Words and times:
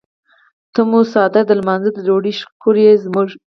ته 0.73 0.81
مو 0.89 0.99
څادر 1.11 1.43
د 1.47 1.51
لمانځۀ 1.59 1.89
د 1.93 1.97
ډوډۍ 2.07 2.33
شکور 2.41 2.75
یې 2.85 3.01
زموږ. 3.03 3.27